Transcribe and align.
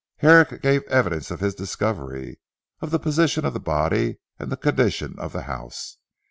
Herrick 0.17 0.63
gave 0.63 0.81
evidence 0.85 1.29
of 1.29 1.41
his 1.41 1.53
discovery, 1.53 2.39
of 2.79 2.89
the 2.89 2.97
position 2.97 3.45
of 3.45 3.53
the 3.53 3.59
body, 3.59 4.17
and 4.39 4.47
of 4.47 4.49
the 4.49 4.57
condition 4.57 5.13
of 5.19 5.31
the 5.31 5.43
house. 5.43 5.97